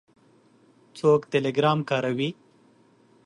[0.97, 2.29] څوک ټیلیګرام کاروي؟